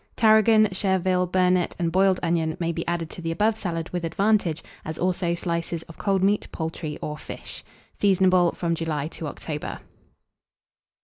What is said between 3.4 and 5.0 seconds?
salad with advantage, as